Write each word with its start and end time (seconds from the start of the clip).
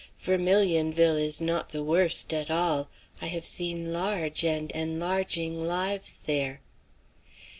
Vermilionville 0.19 1.15
is 1.23 1.39
not 1.39 1.69
the 1.69 1.83
worst, 1.83 2.33
at 2.33 2.49
all. 2.49 2.89
I 3.21 3.27
have 3.27 3.45
seen 3.45 3.93
large, 3.93 4.43
and 4.43 4.71
enlarging, 4.71 5.63
lives 5.63 6.19
there. 6.25 6.61